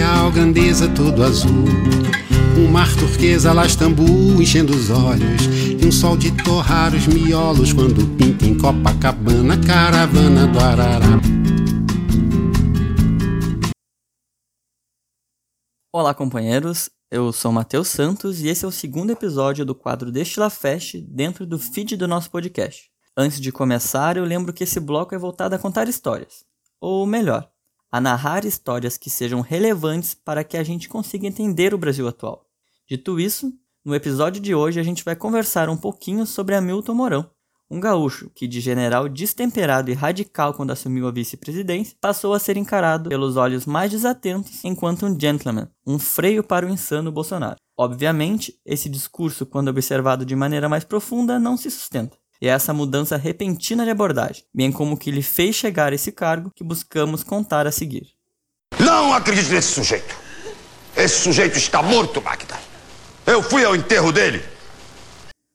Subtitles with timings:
[0.00, 1.66] real grandeza todo azul.
[2.56, 5.42] Um mar turquesa lá Istambul enchendo os olhos.
[5.78, 11.20] E um sol de torrar os miolos quando pinta em Copacabana, caravana do Arará.
[15.92, 16.88] Olá, companheiros.
[17.10, 21.44] Eu sou Matheus Santos e esse é o segundo episódio do quadro Destila Fest dentro
[21.44, 22.90] do feed do nosso podcast.
[23.14, 26.44] Antes de começar, eu lembro que esse bloco é voltado a contar histórias.
[26.80, 27.50] Ou melhor,
[27.90, 32.46] a narrar histórias que sejam relevantes para que a gente consiga entender o Brasil atual.
[32.88, 33.52] Dito isso,
[33.84, 37.30] no episódio de hoje a gente vai conversar um pouquinho sobre Hamilton Mourão,
[37.70, 42.56] um gaúcho que, de general destemperado e radical quando assumiu a vice-presidência, passou a ser
[42.56, 47.56] encarado pelos olhos mais desatentos enquanto um gentleman, um freio para o insano Bolsonaro.
[47.78, 52.18] Obviamente, esse discurso, quando observado de maneira mais profunda, não se sustenta.
[52.40, 56.10] E é essa mudança repentina de abordagem, bem como que lhe fez chegar a esse
[56.10, 58.08] cargo, que buscamos contar a seguir.
[58.78, 60.16] Não acredite nesse sujeito.
[60.96, 62.58] Esse sujeito está morto, Magda.
[63.26, 64.42] Eu fui ao enterro dele.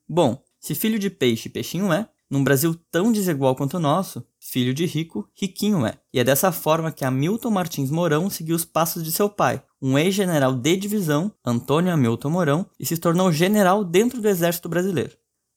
[0.08, 4.72] Bom, se filho de peixe, peixinho é, num Brasil tão desigual quanto o nosso, filho
[4.72, 5.94] de rico, riquinho é.
[6.12, 9.98] E é dessa forma que Hamilton Martins Mourão seguiu os passos de seu pai, um
[9.98, 15.16] ex-general de divisão, Antônio Hamilton Mourão, e se tornou general dentro do Exército Brasileiro.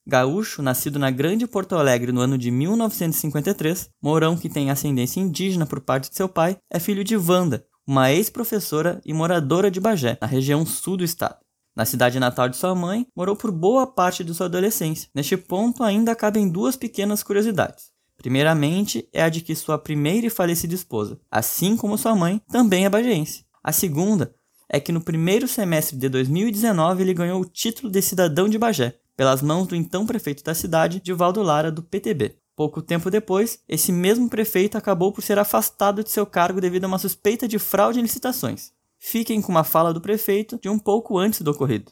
[0.10, 5.68] Gaúcho, nascido na Grande Porto Alegre no ano de 1953, Mourão, que tem ascendência indígena
[5.68, 10.18] por parte de seu pai, é filho de Wanda, uma ex-professora e moradora de Bagé,
[10.20, 11.38] na região sul do estado.
[11.76, 15.08] Na cidade natal de sua mãe, morou por boa parte de sua adolescência.
[15.14, 17.92] Neste ponto, ainda cabem duas pequenas curiosidades.
[18.18, 22.84] Primeiramente, é a de que sua primeira e falecida esposa, assim como sua mãe, também
[22.84, 23.46] é bagiense.
[23.64, 24.34] A segunda
[24.68, 28.96] é que no primeiro semestre de 2019 ele ganhou o título de cidadão de Bagé,
[29.20, 32.38] pelas mãos do então prefeito da cidade, Divaldo Lara, do PTB.
[32.56, 36.88] Pouco tempo depois, esse mesmo prefeito acabou por ser afastado de seu cargo devido a
[36.88, 38.72] uma suspeita de fraude em licitações.
[38.98, 41.92] Fiquem com uma fala do prefeito de um pouco antes do ocorrido.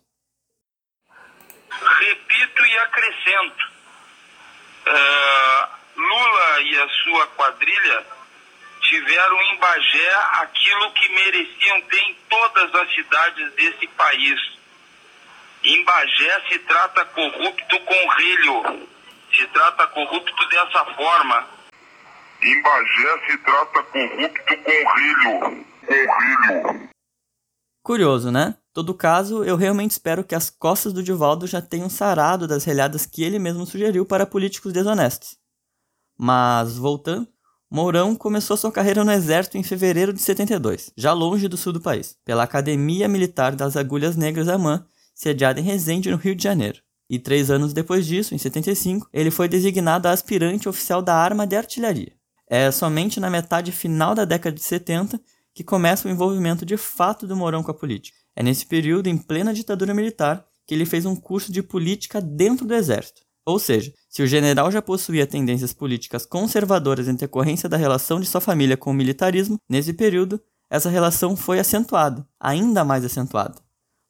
[1.70, 3.66] Repito e acrescento:
[4.88, 8.06] uh, Lula e a sua quadrilha
[8.84, 14.57] tiveram em Bagé aquilo que mereciam ter em todas as cidades desse país.
[15.64, 18.88] Em Bagé se trata corrupto com rilho.
[19.34, 21.48] Se trata corrupto dessa forma.
[22.42, 25.66] Em Bagé se trata corrupto com rilho.
[25.86, 26.90] Com rilho.
[27.84, 28.56] Curioso, né?
[28.74, 33.06] Todo caso, eu realmente espero que as costas do Divaldo já tenham sarado das relhadas
[33.06, 35.38] que ele mesmo sugeriu para políticos desonestos.
[36.18, 37.28] Mas, voltando,
[37.70, 41.82] Mourão começou sua carreira no Exército em fevereiro de 72, já longe do sul do
[41.82, 44.86] país, pela Academia Militar das Agulhas Negras AMAN,
[45.18, 46.80] sediada em Resende, no Rio de Janeiro.
[47.10, 51.56] E três anos depois disso, em 75, ele foi designado aspirante oficial da Arma de
[51.56, 52.14] Artilharia.
[52.48, 55.20] É somente na metade final da década de 70
[55.56, 58.18] que começa o envolvimento de fato do Mourão com a política.
[58.36, 62.68] É nesse período, em plena ditadura militar, que ele fez um curso de política dentro
[62.68, 63.22] do exército.
[63.44, 68.28] Ou seja, se o general já possuía tendências políticas conservadoras em decorrência da relação de
[68.28, 70.40] sua família com o militarismo, nesse período,
[70.70, 73.67] essa relação foi acentuada, ainda mais acentuada.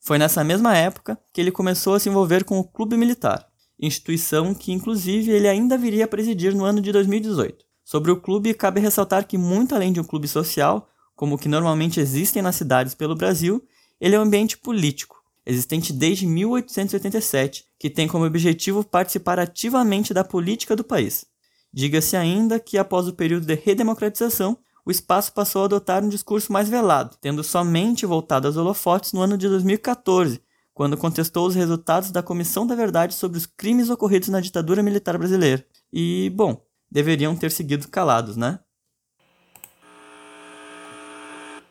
[0.07, 3.45] Foi nessa mesma época que ele começou a se envolver com o Clube Militar,
[3.77, 7.65] instituição que inclusive ele ainda viria a presidir no ano de 2018.
[7.83, 11.49] Sobre o clube, cabe ressaltar que, muito além de um clube social, como o que
[11.49, 13.61] normalmente existem nas cidades pelo Brasil,
[13.99, 20.23] ele é um ambiente político, existente desde 1887, que tem como objetivo participar ativamente da
[20.23, 21.25] política do país.
[21.73, 24.57] Diga-se ainda que, após o período de redemocratização,
[24.87, 29.21] o espaço passou a adotar um discurso mais velado, tendo somente voltado aos holofotes no
[29.21, 30.41] ano de 2014,
[30.73, 35.17] quando contestou os resultados da Comissão da Verdade sobre os crimes ocorridos na ditadura militar
[35.17, 35.67] brasileira.
[35.91, 38.59] E, bom, deveriam ter seguido calados, né?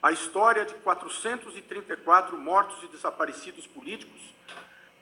[0.03, 4.21] a história de 434 mortos e desaparecidos políticos.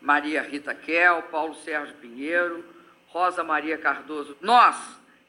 [0.01, 2.65] Maria Rita Kel, Paulo Sérgio Pinheiro,
[3.09, 4.37] Rosa Maria Cardoso.
[4.41, 4.77] Nós,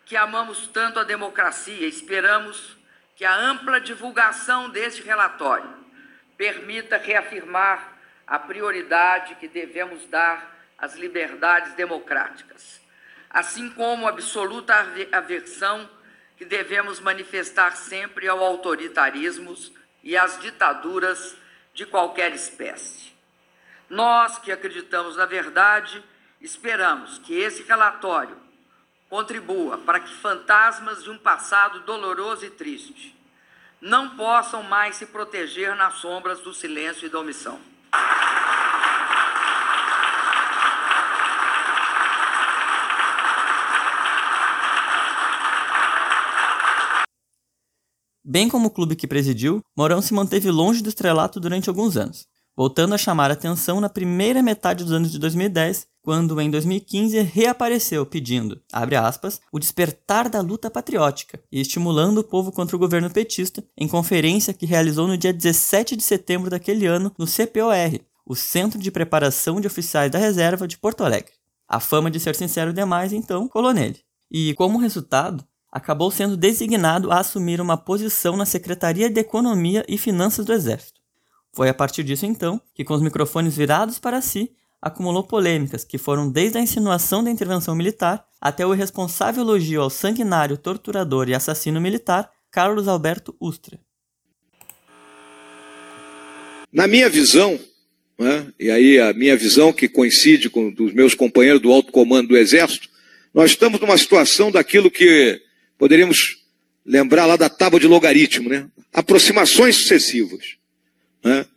[0.06, 2.78] que amamos tanto a democracia, esperamos
[3.16, 5.70] que a ampla divulgação deste relatório
[6.38, 7.98] permita reafirmar
[8.28, 12.82] a prioridade que devemos dar às liberdades democráticas,
[13.30, 14.76] assim como a absoluta
[15.12, 15.90] aversão
[16.38, 19.56] que devemos manifestar sempre ao autoritarismo
[20.04, 21.36] e às ditaduras
[21.74, 23.14] de qualquer espécie.
[23.90, 26.04] Nós que acreditamos na verdade,
[26.42, 28.45] esperamos que esse relatório
[29.16, 33.16] contribua para que fantasmas de um passado doloroso e triste
[33.80, 37.58] não possam mais se proteger nas sombras do silêncio e da omissão.
[48.22, 52.28] Bem como o clube que presidiu, Mourão se manteve longe do estrelato durante alguns anos,
[52.54, 58.06] voltando a chamar atenção na primeira metade dos anos de 2010, quando em 2015 reapareceu
[58.06, 63.64] pedindo, aspas, o despertar da luta patriótica e estimulando o povo contra o governo petista
[63.76, 68.78] em conferência que realizou no dia 17 de setembro daquele ano no CPOR, o Centro
[68.78, 71.34] de Preparação de Oficiais da Reserva de Porto Alegre.
[71.68, 73.98] A fama de ser sincero demais, então, colou nele.
[74.30, 79.98] E, como resultado, acabou sendo designado a assumir uma posição na Secretaria de Economia e
[79.98, 81.02] Finanças do Exército.
[81.52, 84.52] Foi a partir disso, então, que, com os microfones virados para si,
[84.86, 89.90] acumulou polêmicas que foram desde a insinuação da intervenção militar até o irresponsável elogio ao
[89.90, 93.80] sanguinário torturador e assassino militar Carlos Alberto Ustra.
[96.72, 97.60] Na minha visão,
[98.20, 102.28] né, e aí a minha visão que coincide com dos meus companheiros do alto comando
[102.28, 102.88] do Exército,
[103.34, 105.42] nós estamos numa situação daquilo que
[105.80, 106.44] poderíamos
[106.86, 108.68] lembrar lá da tábua de logaritmo, né?
[108.94, 110.58] Aproximações sucessivas,
[111.24, 111.48] né?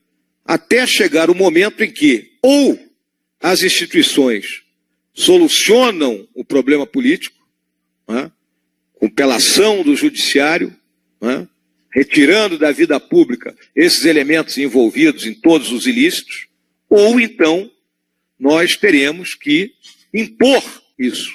[0.46, 2.87] Até chegar o momento em que ou
[3.40, 4.62] as instituições
[5.14, 7.36] solucionam o problema político,
[8.08, 8.30] né?
[8.94, 10.74] com pelação do judiciário,
[11.20, 11.48] né?
[11.92, 16.48] retirando da vida pública esses elementos envolvidos em todos os ilícitos,
[16.88, 17.70] ou então
[18.38, 19.72] nós teremos que
[20.14, 20.62] impor
[20.98, 21.30] isso.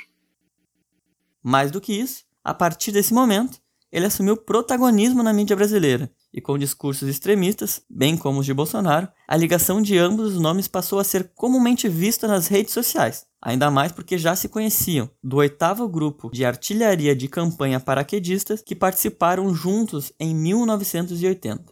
[1.42, 3.60] Mais do que isso, a partir desse momento,
[3.92, 9.08] ele assumiu protagonismo na mídia brasileira, e com discursos extremistas, bem como os de Bolsonaro,
[9.28, 13.70] a ligação de ambos os nomes passou a ser comumente vista nas redes sociais, ainda
[13.70, 19.54] mais porque já se conheciam do oitavo grupo de artilharia de campanha paraquedistas que participaram
[19.54, 21.72] juntos em 1980.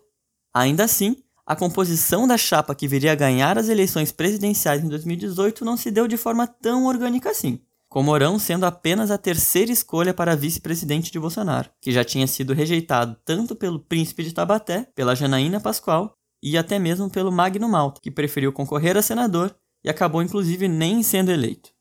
[0.53, 1.15] Ainda assim,
[1.45, 5.89] a composição da chapa que viria a ganhar as eleições presidenciais em 2018 não se
[5.89, 7.59] deu de forma tão orgânica assim
[7.91, 12.53] com Mourão sendo apenas a terceira escolha para vice-presidente de Bolsonaro, que já tinha sido
[12.53, 17.99] rejeitado tanto pelo príncipe de Tabaté, pela Janaína Pascoal e até mesmo pelo Magno Malta,
[18.01, 19.53] que preferiu concorrer a senador
[19.83, 21.71] e acabou inclusive nem sendo eleito.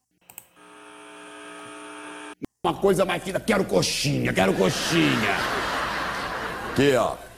[2.66, 5.36] Uma coisa mais fina, quero coxinha, quero coxinha.
[6.72, 7.29] Aqui, ó.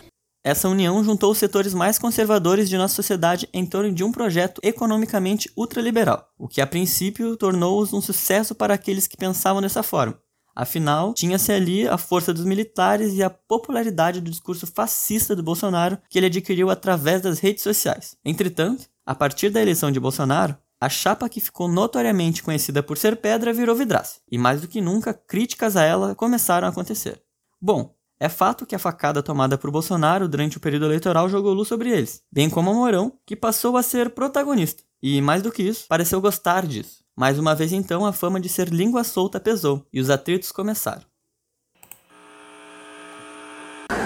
[0.45, 4.61] Essa união juntou os setores mais conservadores de nossa sociedade em torno de um projeto
[4.65, 10.19] economicamente ultraliberal, o que a princípio tornou-os um sucesso para aqueles que pensavam dessa forma.
[10.55, 15.97] Afinal, tinha-se ali a força dos militares e a popularidade do discurso fascista do Bolsonaro
[16.11, 18.17] que ele adquiriu através das redes sociais.
[18.25, 23.17] Entretanto, a partir da eleição de Bolsonaro, a chapa que ficou notoriamente conhecida por ser
[23.17, 27.23] pedra virou vidraça, e mais do que nunca, críticas a ela começaram a acontecer.
[27.61, 31.67] Bom, é fato que a facada tomada por Bolsonaro durante o período eleitoral jogou luz
[31.67, 34.85] sobre eles, bem como a Mourão, que passou a ser protagonista.
[35.03, 37.03] E, mais do que isso, pareceu gostar disso.
[37.17, 41.03] Mais uma vez então a fama de ser língua solta pesou, e os atritos começaram.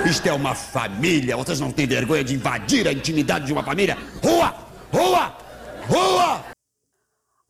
[0.09, 1.37] Isto é uma família.
[1.37, 3.99] Vocês não têm vergonha de invadir a intimidade de uma família?
[4.25, 4.55] Rua!
[4.91, 5.37] Rua!
[5.91, 6.45] Rua!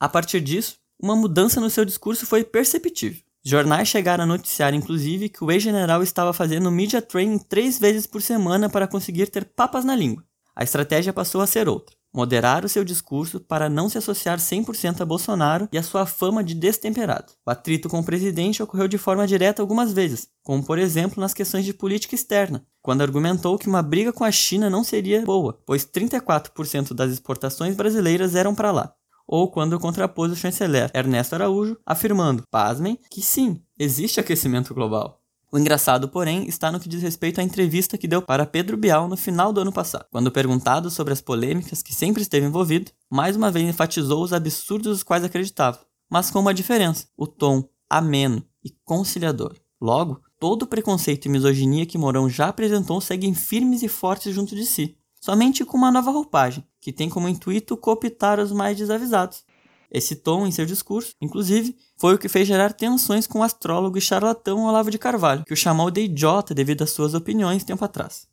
[0.01, 3.23] A partir disso, uma mudança no seu discurso foi perceptível.
[3.49, 8.21] Jornais chegaram a noticiar, inclusive, que o ex-general estava fazendo media training três vezes por
[8.21, 10.25] semana para conseguir ter papas na língua.
[10.57, 15.01] A estratégia passou a ser outra: moderar o seu discurso para não se associar 100%
[15.01, 17.35] a Bolsonaro e a sua fama de destemperado.
[17.47, 21.33] O atrito com o presidente ocorreu de forma direta algumas vezes, como por exemplo nas
[21.33, 25.57] questões de política externa, quando argumentou que uma briga com a China não seria boa,
[25.65, 28.96] pois 34% das exportações brasileiras eram para lá
[29.27, 35.21] ou quando contrapôs o chanceler Ernesto Araújo, afirmando, pasmem, que sim, existe aquecimento global.
[35.53, 39.09] O engraçado, porém, está no que diz respeito à entrevista que deu para Pedro Bial
[39.09, 40.07] no final do ano passado.
[40.11, 44.89] Quando perguntado sobre as polêmicas que sempre esteve envolvido, mais uma vez enfatizou os absurdos
[44.89, 45.81] dos quais acreditava,
[46.11, 49.55] mas com uma diferença: o tom ameno e conciliador.
[49.81, 54.55] Logo, todo o preconceito e misoginia que Mourão já apresentou seguem firmes e fortes junto
[54.55, 59.45] de si, somente com uma nova roupagem, que tem como intuito cooptar os mais desavisados.
[59.91, 63.99] Esse tom em seu discurso, inclusive, foi o que fez gerar tensões com o astrólogo
[63.99, 67.85] e charlatão Olavo de Carvalho, que o chamou de idiota devido às suas opiniões tempo
[67.85, 68.29] atrás.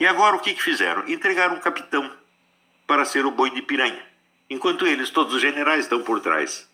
[0.00, 1.06] E agora o que, que fizeram?
[1.06, 2.10] Entregaram um capitão
[2.86, 4.02] para ser o boi de piranha,
[4.48, 6.66] enquanto eles, todos os generais, estão por trás.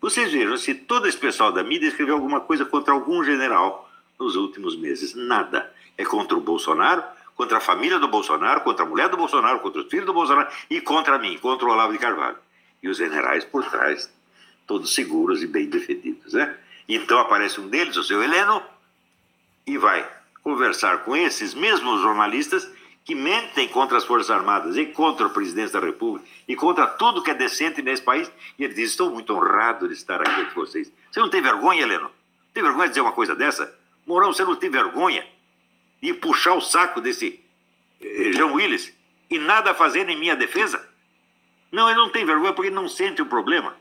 [0.00, 3.89] Vocês vejam se todo esse pessoal da mídia escreveu alguma coisa contra algum general
[4.20, 5.14] nos últimos meses.
[5.14, 5.72] Nada.
[5.96, 7.02] É contra o Bolsonaro,
[7.34, 10.48] contra a família do Bolsonaro, contra a mulher do Bolsonaro, contra os filhos do Bolsonaro
[10.68, 12.36] e contra mim, contra o Olavo de Carvalho.
[12.82, 14.12] E os generais por trás,
[14.66, 16.56] todos seguros e bem defendidos, né?
[16.88, 18.62] Então aparece um deles, o seu Heleno,
[19.66, 20.06] e vai
[20.42, 22.70] conversar com esses mesmos jornalistas
[23.04, 27.22] que mentem contra as Forças Armadas e contra o presidente da República e contra tudo
[27.22, 28.30] que é decente nesse país.
[28.58, 30.92] E ele diz: Estou muito honrado de estar aqui com vocês.
[31.10, 32.10] Você não tem vergonha, Heleno?
[32.52, 33.79] Tem vergonha de dizer uma coisa dessa?
[34.06, 35.26] Mourão, você não tem vergonha
[36.02, 37.40] de puxar o saco desse
[38.00, 38.92] eh, João Willis
[39.30, 40.88] e nada fazer em minha defesa?
[41.70, 43.76] Não, ele não tem vergonha porque não sente o problema.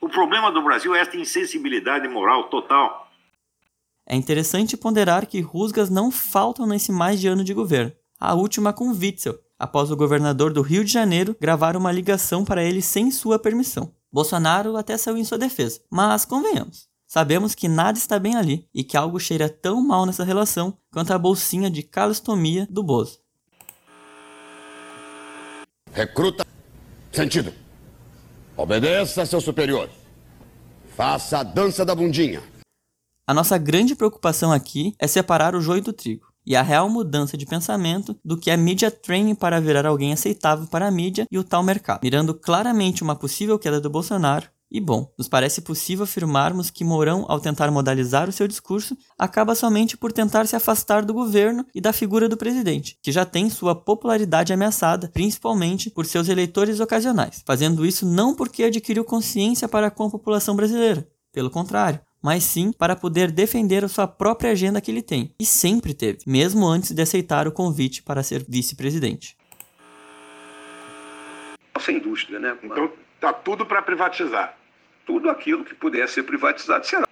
[0.00, 3.10] O problema do Brasil é esta insensibilidade moral total.
[4.06, 7.92] É interessante ponderar que rusgas não faltam nesse mais de ano de governo.
[8.18, 12.64] A última com Witzel, após o governador do Rio de Janeiro gravar uma ligação para
[12.64, 13.94] ele sem sua permissão.
[14.12, 18.84] Bolsonaro até saiu em sua defesa, mas convenhamos, sabemos que nada está bem ali e
[18.84, 23.18] que algo cheira tão mal nessa relação quanto a bolsinha de calostomia do Bozo.
[25.92, 26.46] Recruta.
[27.10, 27.52] Sentido.
[28.56, 29.90] Obedeça seu superior.
[30.96, 32.40] Faça a dança da bundinha.
[33.26, 37.36] A nossa grande preocupação aqui é separar o joio do trigo e a real mudança
[37.36, 41.38] de pensamento do que é media training para virar alguém aceitável para a mídia e
[41.38, 44.48] o tal mercado, mirando claramente uma possível queda do Bolsonaro.
[44.72, 49.56] E bom, nos parece possível afirmarmos que Mourão, ao tentar modalizar o seu discurso, acaba
[49.56, 53.50] somente por tentar se afastar do governo e da figura do presidente, que já tem
[53.50, 59.90] sua popularidade ameaçada, principalmente por seus eleitores ocasionais, fazendo isso não porque adquiriu consciência para
[59.90, 64.80] com a população brasileira, pelo contrário, mas sim para poder defender a sua própria agenda
[64.80, 69.36] que ele tem, e sempre teve, mesmo antes de aceitar o convite para ser vice-presidente.
[71.74, 72.56] Nossa indústria, né?
[72.62, 74.59] Então tá tudo para privatizar.
[75.10, 77.04] Tudo aquilo que puder ser privatizado será.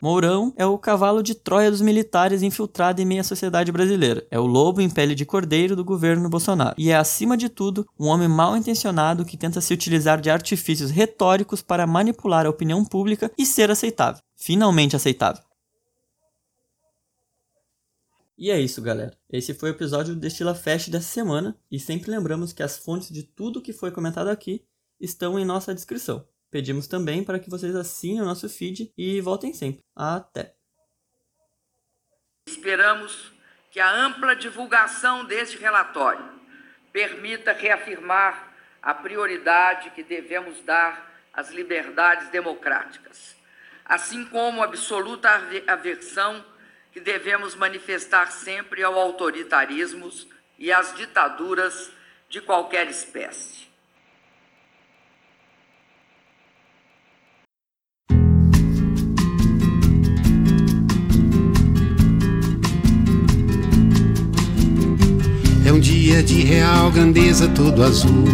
[0.00, 4.26] Mourão é o cavalo de Troia dos militares infiltrado em meia sociedade brasileira.
[4.30, 6.74] É o lobo em pele de cordeiro do governo Bolsonaro.
[6.78, 10.90] E é, acima de tudo, um homem mal intencionado que tenta se utilizar de artifícios
[10.90, 14.22] retóricos para manipular a opinião pública e ser aceitável.
[14.34, 15.42] Finalmente aceitável.
[18.38, 19.14] E é isso, galera.
[19.30, 21.54] Esse foi o episódio do Destila Fest dessa semana.
[21.70, 24.64] E sempre lembramos que as fontes de tudo que foi comentado aqui
[24.98, 26.24] estão em nossa descrição.
[26.56, 29.84] Pedimos também para que vocês assinem o nosso feed e voltem sempre.
[29.94, 30.54] Até!
[32.48, 33.30] Esperamos
[33.70, 36.24] que a ampla divulgação deste relatório
[36.90, 43.36] permita reafirmar a prioridade que devemos dar às liberdades democráticas,
[43.84, 45.28] assim como a absoluta
[45.66, 46.42] aversão
[46.90, 50.10] que devemos manifestar sempre ao autoritarismo
[50.58, 51.90] e às ditaduras
[52.30, 53.65] de qualquer espécie.
[66.22, 68.24] De real grandeza todo azul.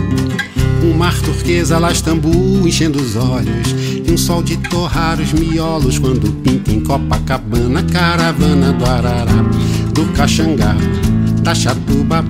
[0.83, 3.73] Um mar turquesa lá Istambul enchendo os olhos
[4.05, 9.45] E um sol de torrar os miolos Quando pinta em Copacabana Caravana do Arará
[9.95, 10.75] Do Caxangá,
[11.45, 12.25] Taxatuba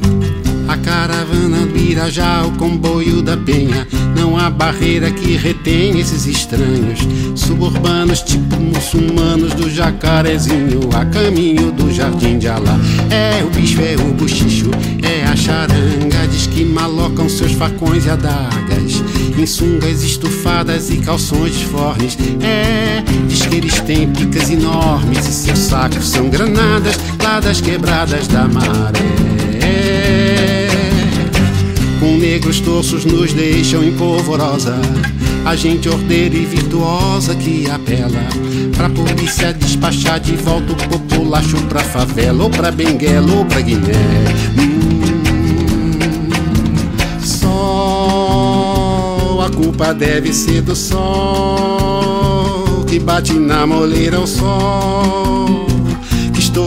[0.68, 3.86] a caravana do Irajá, o comboio da Penha.
[4.16, 7.00] Não há barreira que retém esses estranhos.
[7.36, 12.78] Suburbanos, tipo muçulmanos do jacarezinho, a caminho do jardim de Alá.
[13.10, 14.70] É o bicho, é o buchicho,
[15.02, 16.26] é a charanga.
[16.30, 19.02] Diz que malocam seus facões e adagas.
[19.38, 22.18] Em sungas estufadas e calções fornes.
[22.40, 28.26] É, diz que eles têm picas enormes e seus sacos são granadas lá das quebradas
[28.26, 30.61] da maré
[32.02, 34.74] com negros torços nos deixam em polvorosa.
[35.44, 38.18] A gente ordeira e virtuosa que apela
[38.76, 43.92] pra polícia despachar de volta o populacho pra favela, ou pra Benguela, ou pra Guiné.
[44.58, 45.92] Hum,
[47.24, 48.50] sol,
[49.40, 51.02] a culpa deve ser do sol
[52.88, 55.71] que bate na moleira ao sol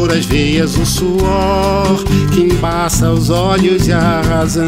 [0.06, 4.64] estoura as veias o suor que embaça os olhos e a razão.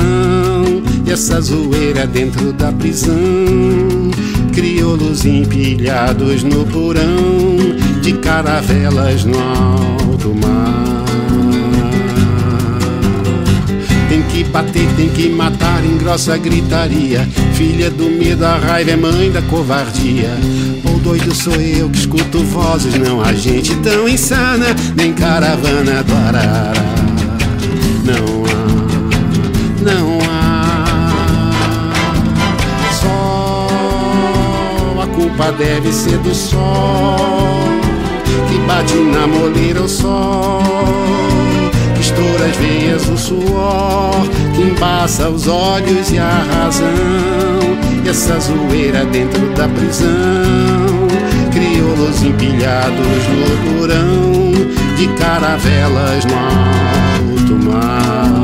[1.06, 3.15] E essa zoeira dentro da prisão,
[4.53, 7.58] crioulos empilhados no porão
[8.01, 10.97] de caravelas no alto mar.
[14.10, 17.28] Tem que bater, tem que matar em grossa gritaria.
[17.54, 20.30] Filha do medo, a raiva é mãe da covardia
[21.08, 26.74] doido sou eu que escuto vozes, não há gente tão insana, nem caravana do Arara.
[28.04, 28.66] Não há,
[29.86, 31.52] não há.
[33.00, 33.68] Só
[35.02, 36.58] a culpa deve ser do sol
[38.50, 41.37] que bate na moleira o sol
[42.48, 46.88] as veias o suor que embaça os olhos e a razão
[48.05, 51.07] e essa zoeira dentro da prisão
[51.51, 52.98] crioulos empilhados
[53.29, 54.38] no porão
[54.96, 58.43] de caravelas no alto mar.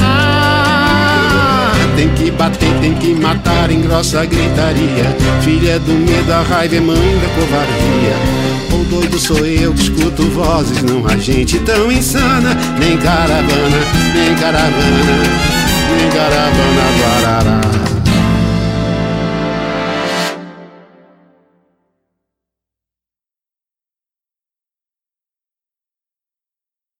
[0.00, 5.04] Ah, tem que bater, tem que matar em grossa gritaria.
[5.40, 8.14] Filha do medo, a raiva é mãe da covardia.
[8.72, 12.54] Ou doido sou eu que escuto vozes, não há gente tão insana.
[12.78, 13.78] Nem caravana,
[14.14, 15.16] nem caravana,
[15.96, 17.93] nem caravana, guarará.